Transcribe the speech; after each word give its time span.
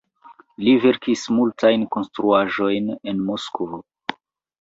Li 0.67 0.71
verkis 0.85 1.25
multajn 1.39 1.83
konstruaĵojn 1.97 2.89
en 3.13 3.21
Moskvo. 3.29 3.81